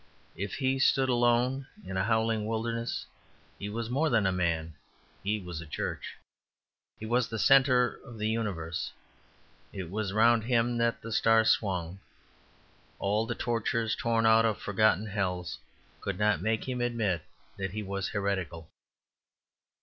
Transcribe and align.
If 0.35 0.55
he 0.55 0.79
stood 0.79 1.09
alone 1.09 1.67
in 1.85 1.95
a 1.95 2.03
howling 2.03 2.47
wilderness 2.47 3.05
he 3.59 3.69
was 3.69 3.87
more 3.87 4.09
than 4.09 4.25
a 4.25 4.31
man; 4.31 4.73
he 5.23 5.39
was 5.39 5.61
a 5.61 5.67
church. 5.67 6.15
He 6.99 7.05
was 7.05 7.27
the 7.27 7.37
centre 7.37 7.99
of 8.03 8.17
the 8.17 8.27
universe; 8.27 8.91
it 9.71 9.91
was 9.91 10.11
round 10.11 10.45
him 10.45 10.79
that 10.79 11.03
the 11.03 11.11
stars 11.11 11.51
swung. 11.51 11.99
All 12.97 13.27
the 13.27 13.35
tortures 13.35 13.95
torn 13.95 14.25
out 14.25 14.43
of 14.43 14.57
forgotten 14.57 15.05
hells 15.05 15.59
could 15.99 16.17
not 16.17 16.41
make 16.41 16.67
him 16.67 16.81
admit 16.81 17.21
that 17.57 17.69
he 17.73 17.83
was 17.83 18.09
heretical. 18.09 18.71